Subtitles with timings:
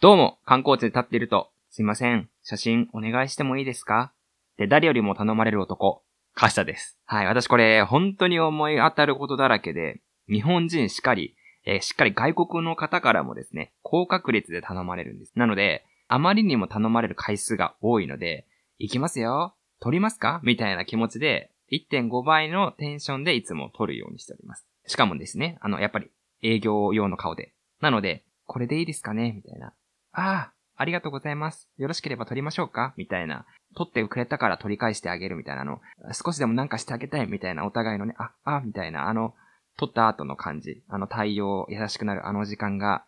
[0.00, 4.12] どうも、観光地で立っていると、すいません、写真お願いしてもいいですか？
[4.56, 6.96] で、誰よりも頼まれる男、カシタです。
[7.04, 10.00] はい、私これ、本当に思い当たることだらけで、
[10.30, 11.34] 日本人しかり、
[11.66, 15.32] えー、しっかり外国の方からもですね、高確率で頼まれるんです。
[15.34, 18.46] なので、あまりにも頼まれる回数が多いので、
[18.78, 20.40] 行きますよ撮りますか？
[20.44, 24.64] みたいな気持ちで、1.5倍のテンションでいつも撮るようにしております。
[24.86, 26.08] しかもですね、あの、やっぱり
[26.44, 27.52] 営業用の顔で。
[27.80, 29.32] なので、これでいいですかね？
[29.32, 29.72] みたいな。
[30.20, 31.68] ああ、ありがとうございます。
[31.76, 32.92] よろしければ撮りましょうか？
[32.96, 33.46] みたいな。
[33.76, 35.80] 撮ってくれたから取り返してあげるみたいなの。
[36.12, 39.34] 少しでもなんかしてあげたいみたいなお互いのね、あ、あ、みたいな、あの、
[39.76, 40.82] 撮った後の感じ。
[40.88, 43.04] あの対応優しくなるあの時間が、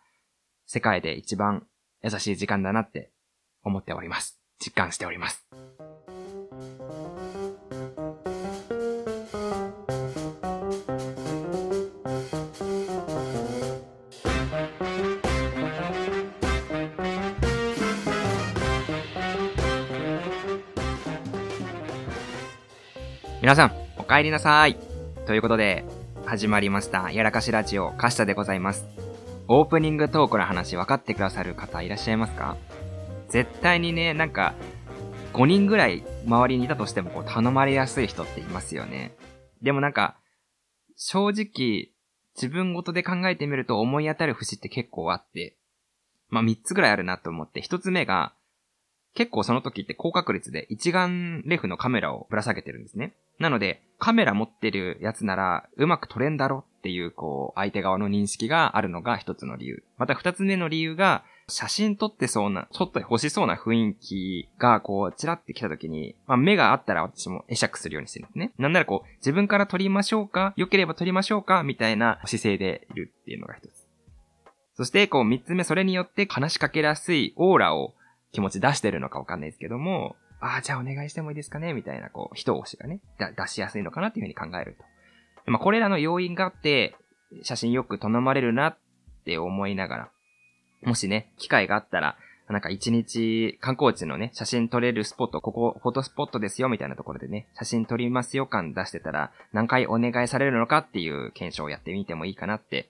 [0.67, 1.67] 世界で一番
[2.01, 3.11] 優しい時間だなって
[3.63, 4.39] 思っております。
[4.59, 5.45] 実感しております。
[23.41, 24.77] 皆さん、お帰りなさい。
[25.25, 25.83] ということで、
[26.27, 28.85] 始まりました、やらかしラジオ、カシタでございます。
[29.47, 32.55] オープニングトークの話分かってくださる方いらっしゃいますか？
[33.29, 34.53] 絶対にね、なんか、
[35.33, 39.15] 5人ぐらい周りにいたとしてもこう頼まれやすい人っていますよね。
[39.63, 40.17] でもなんか、
[40.95, 41.89] 正直、
[42.35, 45.57] 自分ごとで考えてみると思い当たる節って結構あって、
[46.29, 48.35] まあ3つぐらいあるなと思って、1つ目が、
[49.13, 53.13] 結構その時って高確率で一眼レフのカメラをぶら下げてるんですね。
[53.39, 59.83] なので、カメラ持ってるやつなら、うまく撮れんだろっていう、こう、相手側の認識があるのが一つの理由。
[59.97, 68.53] また二つ目の理由が、写真撮ってそうな、撮って欲しそうな雰囲気が、こう、チラって来た時に、まあ、目があったら私も会釈するようにしてるんですね。
[68.57, 70.53] なんならこう、自分から撮りましょうか？
[70.55, 71.63] 良ければ撮りましょうか？
[71.63, 73.87] みたいな姿勢でいるっていうのが一つ。
[74.75, 77.95] そして、こう、三つ目、それによって話しかけやすいオーラを
[78.31, 82.99] 気持ち出してるのかわかんないですけども、ああ、じゃあお願いしてもいいですかねみたいな、こう、人押しがね、
[83.37, 84.75] 出しやすいのかなっていうふうに考える
[85.45, 85.51] と。
[85.51, 86.95] まあ、これらの要因があって、
[87.43, 88.77] 写真よく頼まれるなっ
[89.25, 90.11] て思いながら、
[90.83, 92.17] もしね、機会があったら、
[92.49, 102.89] なんか一日観光地のね、写真撮れるスポット、ここフォトスポットですよみたいなところでね、写真撮りますよ感出してたら、何回お願いされるのかっていう検証をやってみてもいいかなって、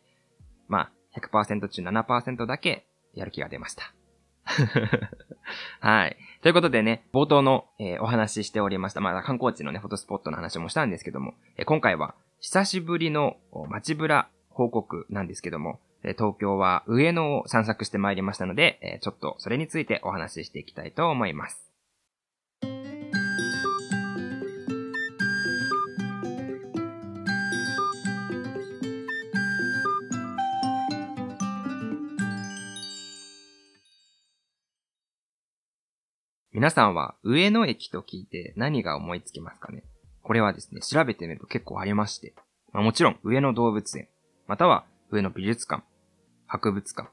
[0.67, 3.93] まあ、100%中7%だけやる気が出ました。
[5.79, 6.17] はい。
[6.41, 9.01] ということでね、冒頭の、えー、お話ししておりました。
[9.01, 13.37] まあ、観光地のね、フォトスポットの話もしたんですけども、えー、今回は、久しぶりの
[13.69, 21.70] 街ぶら報告なんですけども、えー、東京は上野を散策してまいりましたので、えちょっとそれについてお話ししていきたいと思います。
[36.61, 39.81] 皆さんは上野駅と聞いて何が思いつきますかね？
[40.21, 42.35] これはですね、調べてみると結構ありまして。
[42.71, 44.07] まあ、もちろん上野動物園、
[44.45, 45.83] または上野美術館、
[46.45, 47.09] 博物館、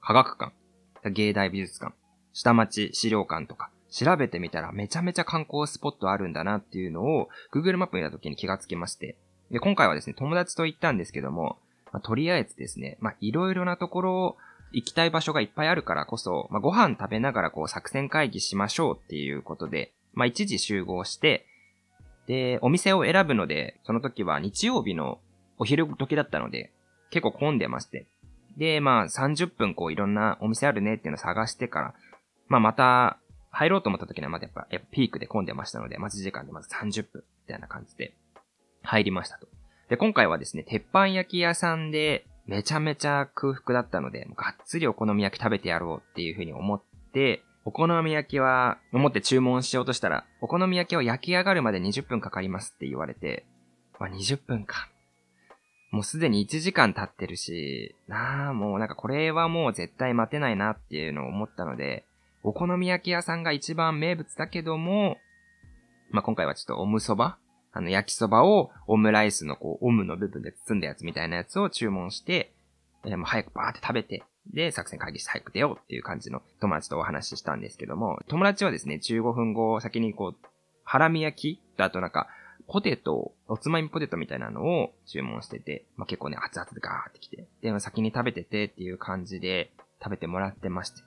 [0.00, 1.92] 科学館、芸大美術館、
[2.32, 9.18] 下町資料館とか、調べてみたらめちゃめちゃ観光スポットあるんだなっていうのを Google マップ見た時に気がつきまして。
[9.50, 11.58] で、今回はですね、友達と行ったんですけども、
[11.92, 14.36] まあ、とりあえずですね、まあ、いろいろなところを
[14.72, 21.46] 行きたい場所がいっぱいあるからこそ、まあ、ご飯食べながらこう作戦会議しましょうっていうことで、まあ、一時集合して、
[22.26, 25.20] で、お店を選ぶので、その時は日曜日の
[25.58, 26.72] お昼時だったので、
[27.10, 28.06] 結構混んでまして。
[28.56, 31.94] で、まあ30分こういろんなお店あるねっていうのを探してから、
[32.48, 33.18] まあまた
[33.50, 38.14] 入ろうと思った時にはまだやっぱ、やっぱピークで混んでましたので、待ち時間でまず30分みたいな感じで
[38.82, 39.46] 入りましたと。
[39.88, 53.44] で、今回はですね、鉄板焼き屋さんでめちゃめちゃ空腹だったので、がっつりお好み焼き食べてやろうっていうふうに思って、お好み焼きは、思って注文しようとしたら、お好み焼きは焼き上がるまで20分かかりますって言われて、
[53.98, 54.88] ま、20分か。
[55.90, 62.04] もうすでに1時間経ってるし、なあ、もうなんかこれはもう絶対待てないなっていうのを思ったので、
[62.44, 65.16] お好み焼き屋さんが一番名物だけども、
[66.10, 67.38] まあ、今回はちょっとおむそば
[67.76, 72.52] あの、焼きそばをオムライスのこう、オムの部分で包んだやつみたいなやつを注文して、
[73.04, 80.46] えー、もう早くバーって食べて、で、作戦会議して早く出ようっていう感じの友達とお話ししたんですけども、友達はですね、15分後先にこう、
[80.84, 82.28] ハラミ焼きとあとなんか、
[82.68, 89.70] ポテト、おつまみポテトみたいなのを注文してて、まあ、結構ね、熱々でガーってきて、で、先に食べててっていう感じで
[90.02, 91.02] 食べてもらってまして。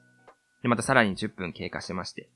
[0.61, 2.29] で、またさらに10分経過してまして。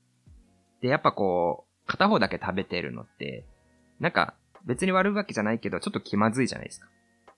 [0.82, 3.44] で、やっぱこう、片方だけ食べてるのって、
[4.00, 6.88] なんか、別に悪いわけじゃないけど、ちょっと気まずいじゃないですか。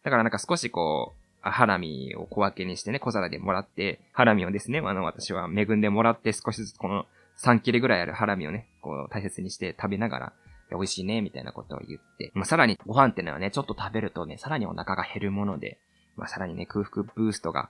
[0.04, 7.06] だからなんか少しこう、ハラミを小分けにしてね、小皿でもらって、ハラミをですね、あの、私は恵んでもらって少しずつこの
[7.38, 10.32] 3切れぐらいあるハラミをね、こう大切にして食べながら、
[10.70, 15.78] 美味しいね、みたいなことを言って、まあ、さらにご飯ってのはね、ちょっと食べるとね、さらにお腹が減るもので、
[16.16, 17.68] まあ、さらにね、空腹ブーストが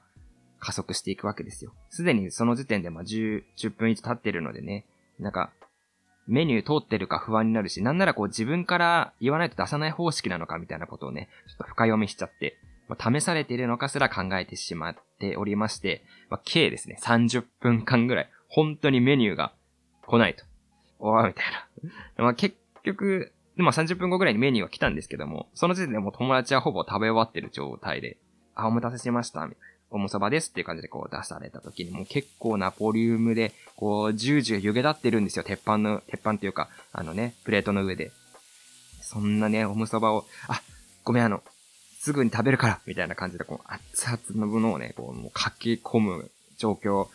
[0.61, 1.73] 加速していくわけですよ。
[1.91, 4.87] すでにその時点でまあ10、10分以上経ってるのでね、
[5.19, 5.53] なんか、
[6.27, 12.59] メニュー通ってるか不安になるし、なんならこう自分から言わないと出さない方式なのかみたいなことをね、ちょっと深読みしちゃって、
[12.89, 19.53] まあ、試されているのかすら考えてしまっておりまして、まあ、計ですね、30分間ぐらい、本当にメニューが
[20.07, 20.45] 来ないと。
[20.99, 21.45] おわみたい
[22.17, 22.25] な。
[22.25, 28.19] まあ、結局、まあ30分後ぐらいにメニューは来たんですけども、その時点でもう友達はほぼ食べ終わってる状態で、
[28.55, 29.67] あ、お待たせしました、みたいな。
[29.91, 35.45] おもそばですっていう感じでこう出された時にもう結構なボリュームで、こう、ジュージュー湯気立ってるんですよ。
[35.45, 38.11] 鉄板の、鉄板っていうか、あのね、プレートの上で。
[39.01, 40.61] そんなね、おむそばを、あ、
[41.05, 41.43] ごめんあの、
[42.01, 47.07] すぐに食べるから、みたいな感じでこう、熱々のものをね、こう、もう書き込む状況。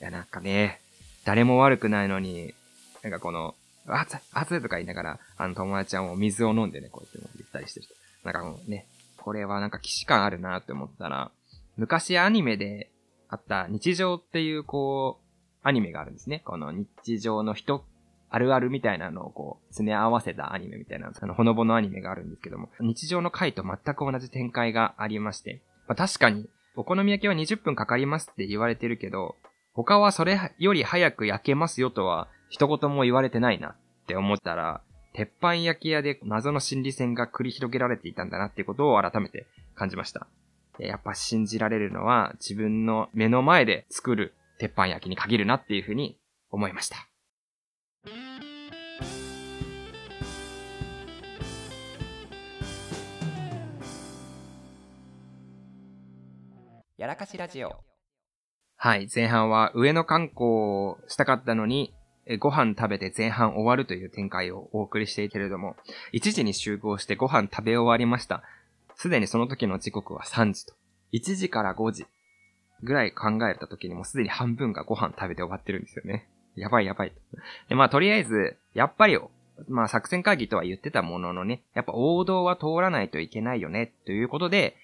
[0.00, 0.80] いや、なんかね、
[1.24, 2.54] 誰も悪くないのに、
[3.02, 3.54] なんかこの、
[3.86, 7.94] 熱い、熱とか言いながら、あの友達はもう水を飲んでね、こうやってもう言ったりしてる人。
[8.24, 8.86] なんかもうね、
[9.16, 11.30] これはなんか騎士感あるなって思ったら、
[11.80, 12.90] 昔アニメで
[13.30, 16.42] あった日常っていうこう、アニメがあるんですね。
[16.44, 17.86] この日常の人、
[18.28, 29.36] あるあるみたいなのをこう、詰め合わせたアニメみたいな、あの、ほのぼのアニメがあるんですけども、日常の回と全く同じ展開がありまして、まあ、確かに、お好み焼きは20分かかりますって言われてるけど、
[29.72, 34.82] 他はそれより早く焼けますよとは、一言も言われてないなって思ったら、
[35.14, 40.26] 鉄板焼き屋で謎の心理戦が繰り広げられていたんだなってことを改めて感じました。
[40.86, 46.18] やっぱ信じられるのは自分の目の前で作る鉄板焼きに限るなっていうふうに
[46.50, 47.10] 思いました。
[57.00, 57.76] やらかしラジオ。
[58.76, 61.94] はい、前半は上の観光をしたかったのに、
[62.38, 65.76] ご飯食べて前半終わるという展開をお送りしているけれども、
[66.12, 68.42] 1時に集合してご飯食べ終わりました。
[69.00, 70.74] すでにその時の時刻は3時と。
[71.14, 72.04] 1時から5時
[72.82, 76.28] ぐらい考えた時にもうすでに半分がご飯食べて終わってるんですよね。
[76.54, 77.16] やばいやばいと。
[77.70, 79.18] で、まあとりあえず、やっぱり、
[79.68, 84.76] まあ作戦会議とは言ってたもののね、やっぱ王道は通らないといけないよね、ということで、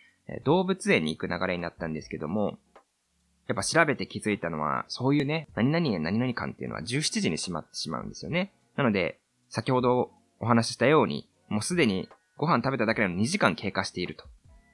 [0.45, 2.57] 動物園に行く流れになったんですけども、
[3.49, 8.51] やっぱ調べて気づいたのは、そういうね、何々や何々感っていうのは17時に閉まってしまうんですよね。
[8.77, 9.19] なので、
[9.51, 10.11] 先ほど
[10.41, 14.25] お話ししたように、もうすでにご飯食べただけでの2時間経過していると。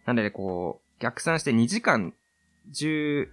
[0.07, 2.13] なので、こう、逆算して2時間
[2.73, 3.27] 15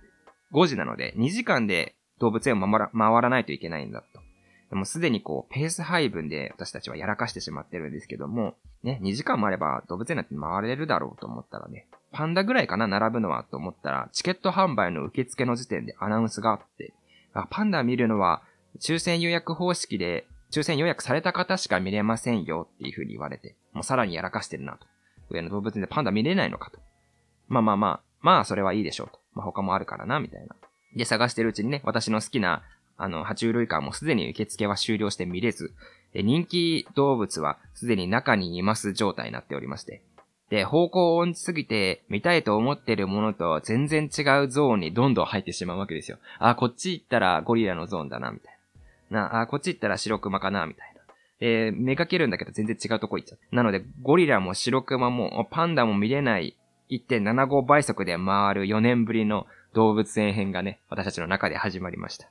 [0.67, 4.21] 時なので、2時間で動物園を回ら回らないといけないんだと。
[4.69, 16.93] でもすでにこう、ペース配分で私たちはやらかしてしまってるんですけども、ね、2時間もあれば動物園なんて回れるだろうと思ったらね、パンダぐらいかな、並ぶのはと思ったら、チケット販売の受付の時点でアナウンスがあって、
[17.33, 18.43] あ、パンダ見るのは、
[18.79, 24.87] 抽選予約方式で抽選予約された方しか見れませんよっていう風に言われて、もうさらにやらかしてるなと。
[25.29, 26.79] 上野動物園でパンダ見れないのかと。
[27.47, 29.19] まあまあまあ、まあそれはいいでしょうと。
[29.33, 30.55] まあ他もあるからな、みたいな。
[30.95, 32.63] で、探してるうちにね、私の好きな、
[32.97, 35.73] あの、爬虫類館もすでに受付は終了して見れず、
[36.13, 40.01] で人気動物はすでに中にいます状態になっておりまして。
[40.49, 46.17] で、方向音痴すぎて見たいと思ってるものと全然違うゾーンにどんどん入ってしまうわけですよ。
[46.39, 48.58] あ、こっち行ったらゴリラのゾーンだな、みたいな。
[49.09, 50.99] な、あ、こっち行ったら白熊かな、みたいな。
[51.41, 53.55] えー、めがけるんだけど全然違うとこ行っちゃう。
[53.55, 56.55] なので、ゴリラも白熊も、パンダも見れない
[56.89, 62.29] 1.75倍速で回る4年ぶりの動物園編がね、私たちの中で始まりました。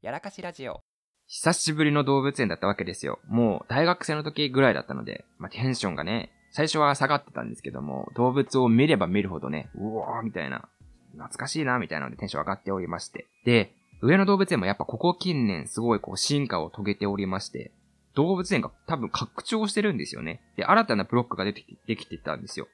[0.00, 0.80] やらかしラジオ。
[1.26, 3.18] 久しぶりの動物園だったわけですよ。
[3.28, 10.68] もう大学生の時ぐらいだったので、まあ、テンションがね、最初は下がってたんですけども、動物を見れば見るほどね、うわーみたいな、
[11.12, 13.26] 懐かしいなみたいなのでテンション上がっておりまして。
[13.44, 17.72] で、上野動物園もやっぱここ近年すごいこう進化を遂げておりまして、
[18.14, 20.40] 動物園が多分拡張してるんですよね。
[20.56, 22.68] で、新たなブロックが出てきて、できてたんですよ。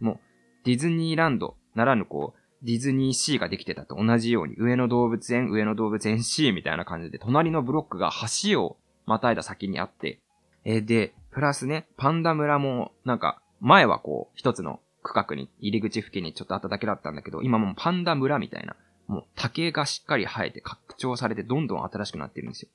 [0.00, 0.18] もう、
[0.64, 8.10] ディズニーランドならぬこう、ディズニーシーができてたと同じように、上野動物園、上野動物園シーみたいな感じで、隣のブロックが
[8.42, 10.20] 橋をまたいだ先にあって、
[10.64, 22.68] えで、プラスね、パンダ村も、なんか、前はこう、一つの区画に、入り口付近にちょっとあっただけだったんだけど、今もうパンダ村みたいな、もう竹がしっかり生えて拡張されてどんどん新しくなってるんですよ。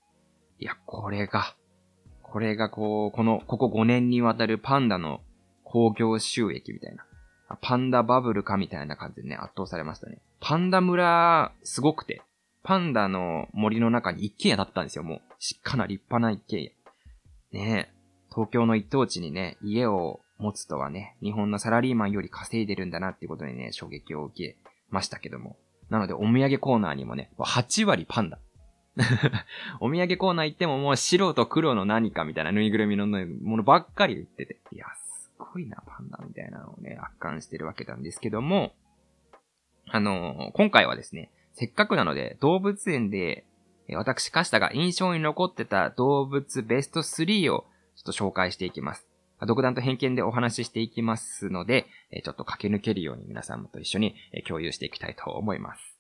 [0.60, 1.56] いや、これが、
[2.22, 5.22] これがこう、この、ここ5年にわたるパンダの
[5.64, 7.06] 工業収益みたいな。
[7.62, 10.20] パンダバブルかみたいな感じでね、圧倒されましたね。
[10.40, 12.22] パンダ村、すごくて。
[12.64, 15.22] パンダの森の中に一軒家だったんですよ、もう。
[15.38, 16.76] しっかな立派な一軒家。
[17.52, 17.93] ねえ、
[18.34, 24.58] 東京の一等地にね、家を持つとはね、日本のサラリーマンより稼いでるんだなっていうことにね、衝撃を受け
[24.90, 25.58] ましたけども。
[25.90, 28.40] なので、お土産コーナーにもね、8割パンダ。
[29.80, 34.60] お土産コーナー行ってももう白と黒の何かみたいなぬいぐるみのものばっかり売ってて。
[34.72, 38.74] いや、すごいな、パンダみたいなのをね、圧巻してるわけなんですけども、
[39.88, 43.46] あのー、今回はですね、せっかくなので動物園で、
[43.90, 47.66] 私、カシタが印象に残ってた動物ベスト3を
[48.04, 49.08] っと紹介していきます。
[49.48, 51.88] 独断と偏見でお話ししていきますので、
[52.24, 56.00] ちょっと駆け抜けるように皆さんもと一緒に共有していきたいと思います。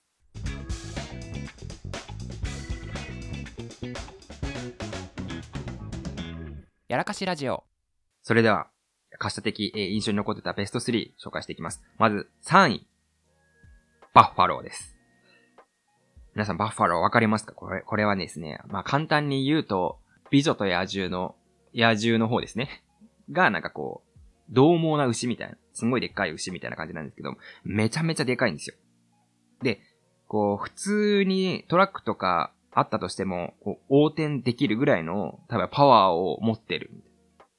[6.87, 7.63] やらかしラジオ。
[8.21, 8.67] それでは、
[9.17, 11.83] 可視的、え印象に残ってたベスト3紹介していきます。
[11.97, 12.87] まず、3位。
[14.13, 14.95] バッファローです。
[16.35, 17.53] 皆さん、バッファローわかりますか？
[17.53, 21.35] これ、これはですね、まあ簡単に言うと、美女と野獣の、
[21.75, 22.83] 野獣の方ですね。
[23.31, 24.03] が、なんかこ
[24.49, 28.75] う、獰猛な牛みたいな、すごいでっかい牛みたいな感じなんですけど、めちゃめちゃでかいんですよ。
[29.61, 29.79] で、
[30.27, 36.91] こう、普通にトラックとかあったとしても、こう、横転できるぐらいの、多分パワーを持ってる。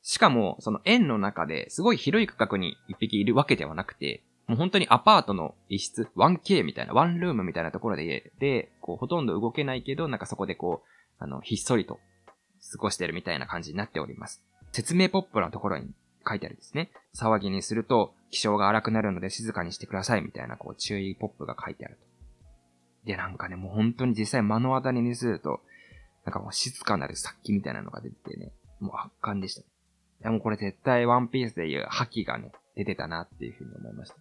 [0.02, 11.99] しかも、その円の中ですごい広い区画に一匹いるわけではなくて、もう本当にアパートの一室、1K みたいな、ワンルームみたいなところで、で、こう、ほとんど動けないけど、なんかそこでこう、あの、ひっそりと
[12.73, 14.42] 過ごしてるみたいな感じになっております。
[14.73, 15.90] 説明ポップのところに
[16.26, 16.90] 書いてあるんですね。
[17.14, 22.14] 騒ぎにすると気性が荒くなるので静かにしてくださいみたいなこう注意ポップが書いてあると。
[23.04, 25.61] で、なんかね、もう本当に実際目の当たりにすると、
[26.25, 29.61] なんかもう静かなる殺気みたいなのが出ててね、もう圧巻でした。
[29.61, 29.64] い
[30.21, 34.16] やもうこれ絶対ワンピースでいう覇気がね、出てたなっていうふうに思いました。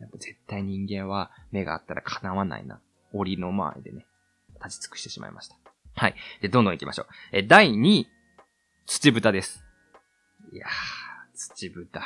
[0.00, 2.80] やっぱ絶対人間は目があったら叶わないな。
[3.12, 4.06] 檻の前でね、
[4.64, 5.56] 立ち尽くしてしまいました。
[5.98, 6.14] はい。
[6.40, 7.06] で、どんどん行きましょう。
[7.32, 8.08] え、第2位、
[8.86, 9.64] 土豚です。
[10.52, 10.70] いやー、
[11.34, 12.00] 土豚。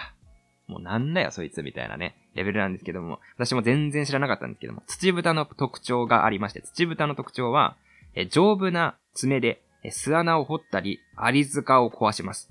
[0.66, 7.76] もうなんだよ、そいつみたいなね、レベルなんですけども、私も全然知らなかったんですけども、土豚の特徴がありまして、土豚の特徴は、
[8.14, 12.50] え丈夫な爪で、え巣穴を掘ったり、アリ塚を壊します。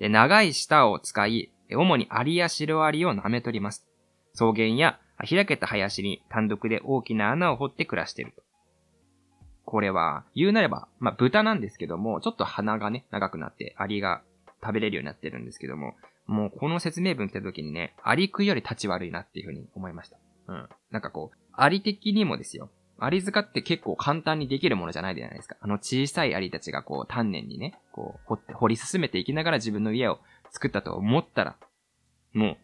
[0.00, 3.86] で長い舌を使い、主にアリやシロアリを舐め取ります。
[4.34, 8.42] 草原や開けた林に単独で大きな穴を掘って暮らしていると。
[9.70, 14.20] これは、言うなれば、まあ、豚なんですけども、ちょっと鼻がね、長くなって、アリが
[14.60, 15.94] 食べれるようになってるんですけども、
[16.26, 20.16] もうこの説明文来た時にね、アリ食いより立ち悪いなっていう風に思いました。
[20.48, 20.68] うん。
[20.90, 22.68] なんかこう、アリ的にもですよ。
[22.98, 25.56] アリ塚って結構簡単にできるものじゃないじゃないですか。
[25.60, 30.18] あの小さいアリたちがこう丹念にね、こう掘って掘り進めていきながら自分の家を
[30.50, 31.56] 作ったと思ったら、
[32.32, 32.56] もう、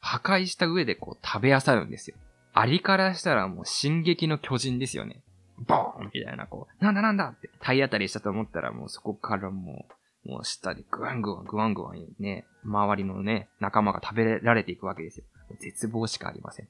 [0.00, 2.16] 破壊した上でこう食べ漁るんですよ。
[2.52, 5.23] アリからしたらもう進撃の巨人ですよね。
[5.58, 9.86] ボーンみたいな、こう、なんだなんだって体当たりしたと思ったらもうそこからも
[10.24, 15.24] う、もう下でグワングワングワングワンね、周りのね、仲間が食べられていくわけですよ。
[15.60, 16.68] 絶望しかありません。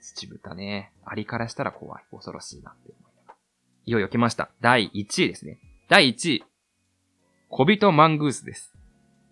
[0.00, 2.04] 土豚ね、アリからしたら怖い。
[2.10, 3.34] 恐ろしいなって思いながら。
[3.84, 4.50] いよいよ来ました。
[4.60, 5.58] 第1位ですね。
[5.88, 6.44] 第1位。
[7.50, 8.74] 小人マングースです。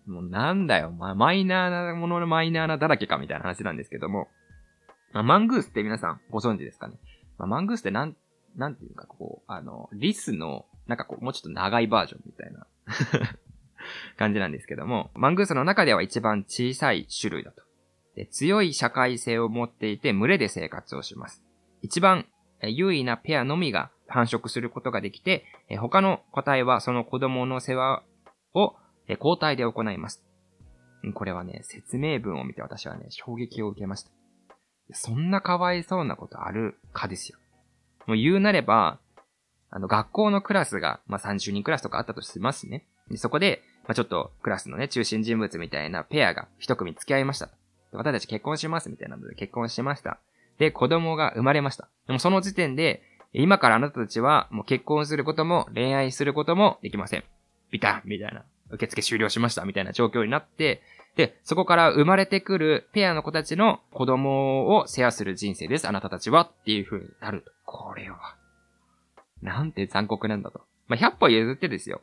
[0.05, 4.29] もうなんだよ、まあマイナーなもののマイナーなだらけかみたいな話なんですけども。
[5.13, 6.95] まあ、マングースって皆さんご存知ですかね。
[7.37, 8.15] まあ、マングースってなん、
[8.55, 12.67] なんていうかこう、あの、リスの、なんかこう、もうちょっと長いバージョンみたいな
[14.17, 17.63] 感じなんですけども、マングースの中では一番小さい種類だと。
[18.15, 21.41] で強い社会性を持っていて群れで生活をします。
[21.81, 22.25] 一番
[22.61, 25.45] 優位なペアのみが繁殖することができて、
[25.79, 28.03] 他の個体はその子供の世話
[28.53, 28.75] を
[29.07, 30.23] 交代で行います。
[31.13, 34.11] これはね、説明文を見て私はね、衝撃を受けました。
[34.93, 37.39] そんなかわいそうなことあるかですよ。
[38.07, 38.99] もう言うなれば、
[39.69, 42.85] あの、学校のクラスが、まあ、30人クラスとかあったとしますね。
[43.09, 47.49] でそこで、まあ、ちょっとクラスのね、中心人物みたいなペアが一組付き合いました。
[47.91, 50.19] 私たち結婚しますみたいなので結婚しました。
[50.59, 51.87] で、子供が生まれました。
[52.07, 53.01] でもその時点で、
[53.33, 57.23] 今からあなたたちはもう結婚することも恋愛することもできません。
[57.71, 58.43] ビタンみたいな。
[58.71, 60.81] 受付終了しましたみたいな状況になって、
[61.15, 65.87] で、そこから生まれてくるペアの子たちの子供を世話する人生です。
[65.87, 67.51] あなたたちはっていう風になると。
[67.91, 68.37] これは、
[69.41, 70.61] なんて残酷なんだと。
[70.87, 71.99] まあ、100歩譲ってですよ。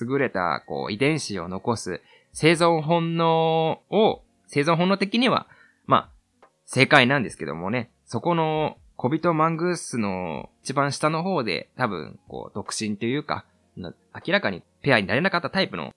[0.00, 2.00] 優れた、こう、遺伝子を残す
[2.32, 5.46] 生存本能を、生存本能的には、
[5.86, 6.10] ま
[6.42, 13.44] あ、正解なんですけどもね、そこの小人マングースの一番下の方で多分、こう、独身というか、
[13.76, 13.92] 明
[14.26, 15.94] らかにペアになれなかったタイプの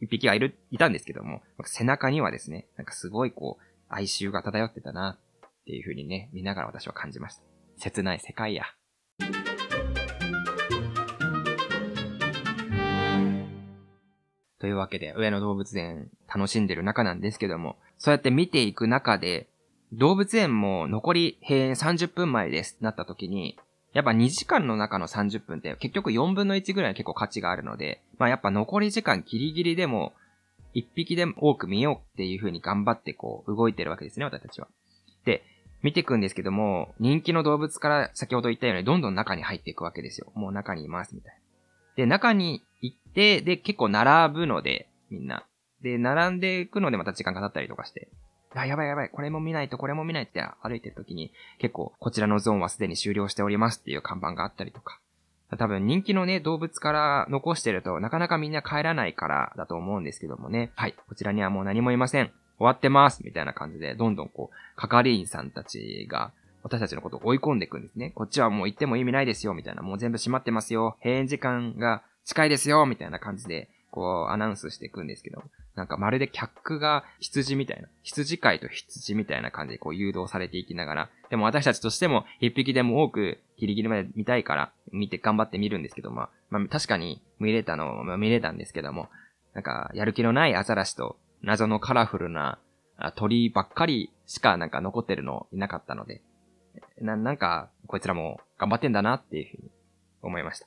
[0.00, 7.53] 一匹がいる、いたんですけども、背中にはですね、なんかすごいこう、哀愁が漂ってたな、っていう風にね、見ながら私は感じました。
[7.76, 8.64] 切ない世界や。
[14.64, 19.46] というわけで、上野動物園楽しんでる中なんですけども、そうやって見ていく中で、
[19.92, 23.58] 動物園も残り閉園30分前ですなった時に、
[23.92, 30.14] やっぱ2時間の中の30分って結局4分の1ぐらい結構価値があるので、まあやっぱ残り時間ギリギリでも、
[30.74, 34.68] 1匹でも多く見ようっていう風に頑張ってこう動いてるわけですね、私たちは。
[35.24, 35.44] で、
[35.84, 40.32] 見ていくんですけども、人気の動物から先ほど言ったようにどんどん中に入っていくわけですよ。
[40.34, 41.38] もう中にいますみたいな。
[41.96, 45.44] で、中に行って、で、結構並ぶので、みんな。
[45.82, 48.08] で、並んでいくのでまた時間が経ったりとかして。
[48.54, 55.00] あ、やばいやばい、これも見ないとこれも見ないって歩いてる時に、結構、こちらのゾーンはすでに終了しておりますっていう看板があったりとか。
[55.58, 60.72] 多分人気のね、動物から残してると、なかなかみんな帰らないからだと思うんですけどもね。
[60.76, 60.94] はい。
[61.06, 62.32] こちらにはもう何もいません。
[62.58, 63.22] 終わってます。
[63.24, 66.32] みたいな感じで、どんどんこう、係員さんたちが、
[66.62, 68.10] 私たちのことを追い込んでいくんですね。
[68.14, 69.82] こっちはもう行っても意味ないですよ、みたいな。
[69.82, 70.96] もう全部閉まってますよ。
[71.00, 75.42] 閉園時間が近いですよ、みたいな感じで、こう、アナウンスしていくんですけど、
[75.76, 89.08] なんかまるで客が羊みたいな、羊飼いと羊みたいな感じでこう誘導されていきながら、でも私たちとしても一匹でも多くギリギリまで見たいから、見て頑張って見るんですけど、まあ、まあ、確かに見れたの、まあ、見れたんですけども、
[89.54, 92.58] なんか、やる気のないアザラシと謎のカラフルな
[93.16, 96.22] 鳥ばっかりしかなんか残ってるのいなかったので、
[97.00, 99.70] な、なんか、こいつらも頑張ってんだなっていうふうに
[100.22, 100.66] 思いました。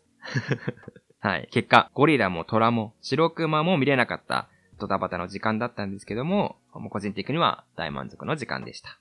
[1.28, 1.48] はい。
[1.52, 9.00] 結果、ゴリラもトラも白クマも見れなかったドタバタの時間だったんですけども、もう個人的には大満足の時間でした。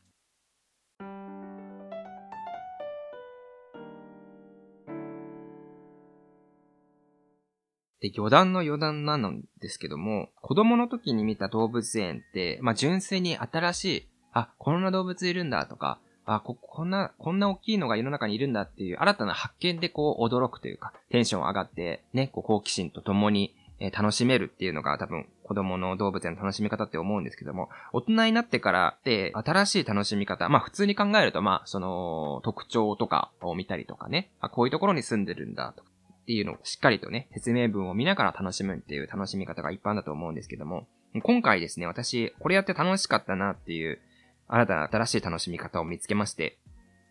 [8.00, 35.90] で、余談の余談なんですけども、子供の時に見た動物園って、まあ、純粋に新しい、あ、こんな動物いるんだとか、あ、こ、こんな、こんな大きいのが世の中にいるんだっていう新たな発見でこう驚くというか、テンション上がって、ね、こう好奇心と共に、えー、楽しめるっていうのが多分子供の動物園の楽しみ方って思うんですけども、大人になってからって新しい楽しみ方、まあ普通に考えるとまあその特徴とかを見たりとかね、あ、こういうところに住んでるんだとか。
[36.26, 40.88] っていうのをしっかりとね、説明文を見ながら楽しむっていう楽しみ方が一般だと思うんですけども、
[41.22, 44.00] 今回ですね、私、これやって楽しかったなっていう
[44.48, 46.58] 新たな新しい楽しみ方を見つけまして、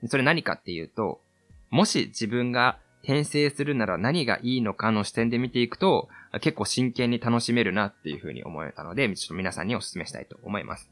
[0.07, 1.21] それ何かっていうと、
[1.69, 6.09] もし自分が転生するなら何がいいのかの視点で見ていくと、
[6.41, 10.91] 結構真剣に楽しめるなっていう風に思えたので、ちょっと皆さんにお勧めしたいと思います。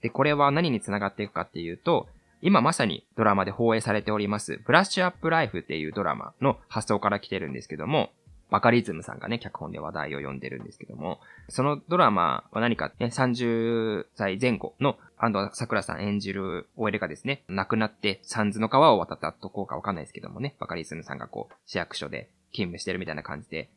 [0.00, 2.08] で、これは何に繋がっていくかっていうと、
[2.40, 8.10] 今まさにドラマで放映されております、ブラッシュアップライフっていうドラマの発想から来てるんですけども、
[8.50, 23.68] バカリズムさんがね、脚本で話題を読んでるんですけども、そのドラマは何かね、30歳前後の安藤桜さん演じる OL がですね、亡くなって三途の川を渡ったとこうかわかんないですけどもね、バカリズムさんがこう、市役所で勤務してるみたいな感じで、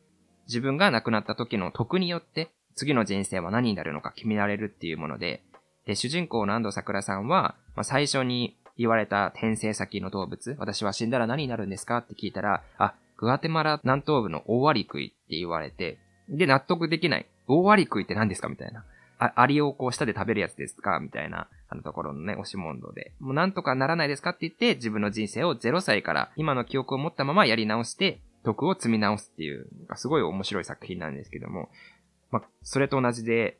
[0.46, 5.42] 自分が亡くなった時の徳によって、次の人生は何になるのか決められるっていうもので、
[5.84, 17.26] で、主人公の安藤桜さんは、まあ、最初に言われた転生先の動物、私は死んだら何になるんですかって聞いたら、あ、グアテマラ南東部の大アリクイって言われて、で、納得できない。
[17.46, 18.84] 大アリクイって何ですかみたいな。
[19.18, 20.98] あ、アリをこう舌で食べるやつですか？
[21.00, 23.12] みたいな、あのところのね、押し問答で。
[23.20, 31.68] もうなんとかならないですかって言って、自分の人生を0歳から今の記憶を持ったままやり直して、徳を積み直すっていう、すごい面白い作品なんですけども、
[32.32, 33.56] まあ、それと同じで、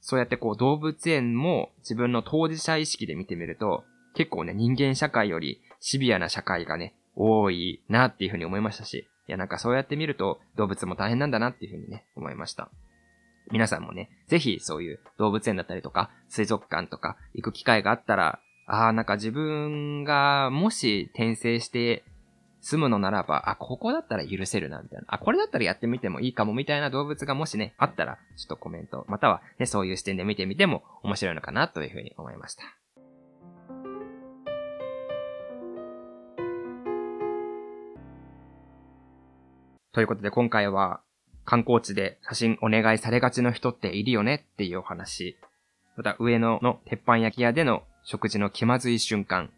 [0.00, 3.84] そうやってこう動物園も自分の当事者意識で見てみると、
[4.14, 12.70] 結構ね、人間社会よりシビアな社会がね、多いなっていうふうに思いましたし、いやなんかそうやって見ると動物も大変なんだなっていうふうにね、思いました。
[13.52, 22.04] 皆さんもね、ぜひそういう動物園だったりとか、水族館とか行く機会があったら、ああ、なんか自分がもし転生して
[22.60, 25.04] 住むのならば、あ、ここだったら許せるな、みたいな。
[25.08, 32.64] あ、これだったらやってみてもいいかも、みたいな動物がもしね、あったら、ちょっとコメント、またはね、そういう視点で見てみても面白いのかな、というふうに思いました。
[39.92, 41.00] ということで今回は
[41.44, 45.36] 観光地で写真お願いされがちの人っているよねっていうお話。
[45.96, 49.50] また上野の鉄板焼き屋での食事の気まずい瞬間。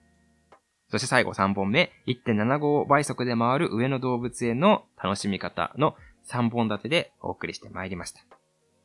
[0.92, 5.96] そして最後3本目、1.75倍速で回る上野動物園の楽しみ方の
[6.28, 8.20] 3本立てでお送りしてまいりました。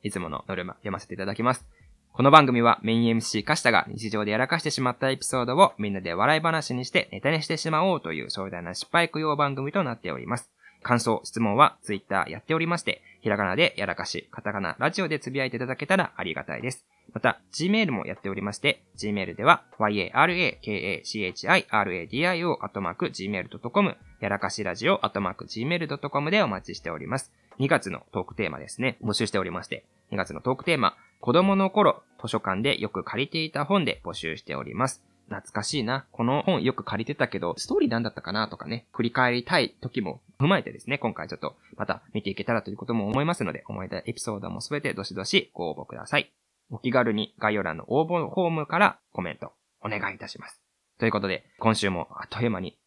[0.04, 1.67] いつものノルマ読ませていただきます。
[2.13, 10.50] この番組はメイン MC カシタが日常でやらかしてしまったエピソードをみんなで笑い話にしてネタにしてしまおうという壮大な失敗供養番組となっております。
[10.84, 16.86] 感想、質問は Twitter やっておりまして、ひらがなでやらかし、カタカナ、ラジオでつぶやいていただけたらありがたいです。
[17.13, 27.32] また、Gmail もやっておりまして、Gmail では、yarakachiراdio アットマーク gmail.com、やらかしラジオアットマーク gmail.com でお待ちしております。
[27.60, 35.04] 2月のトークテーマですね、募集しておりまして、2月のトークテーマ、子供の頃、図書館でよく借りていた本で募集しております。
[35.30, 36.06] 懐かしいな。
[36.12, 46.32] この本よく借りてたけど、ストーリーなんだったかなとかね、振り返りたい時も踏まえてですね、今回ちょっとまた見ていけたらということも思いますので、思い出エピソードもすべてどしどしご応募ください。
[46.70, 50.62] お気軽に概要欄の応募フォームからコメントお願いいたします。
[51.00, 52.78] ということで、今週もあっという間に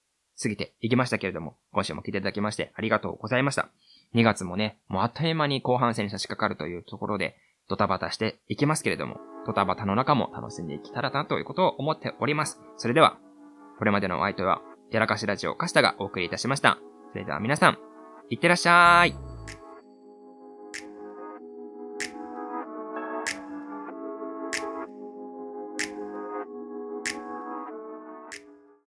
[0.43, 3.69] 過ぎていきましたけれども、今週も来ていただきましてありがとうございました。
[4.15, 7.37] 2月もね、もうあっという間に後半戦に差し掛かるというところで、
[7.71, 12.61] ドタバタしていきますけれども、ドタバタの中も楽しんでいけたらなということを思っております。
[12.77, 13.19] それでは、
[13.79, 16.79] これまでのお相手は、やらかしラジオカシタがお送りいたしました。
[17.13, 17.79] それでは皆さん、
[18.29, 19.30] いってらっしゃい。